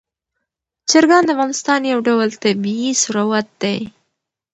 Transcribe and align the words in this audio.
چرګان 0.89 1.23
د 1.25 1.29
افغانستان 1.35 1.79
یو 1.91 1.99
ډول 2.07 2.29
طبعي 2.43 2.89
ثروت 3.03 3.47
دی. 3.61 3.79